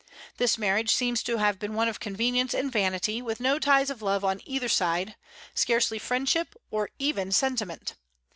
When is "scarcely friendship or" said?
5.53-6.89